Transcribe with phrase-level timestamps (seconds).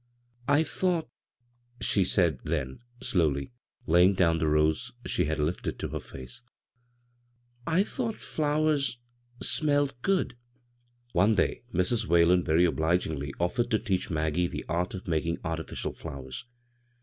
[0.57, 1.07] "I thought,"
[1.79, 3.53] she said then slowly,
[3.85, 6.41] laying down the rose she had lifted to her face,"
[7.77, 8.97] I thought flowers—
[9.43, 10.35] smelled good."
[11.13, 12.07] One day Mrs.
[12.07, 16.45] Whalen very obligingly offered to teach Maggie the art of making artilicial flowers.